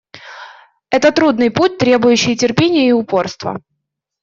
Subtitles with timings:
[0.89, 3.61] Это трудный путь, требующий терпения и упорства.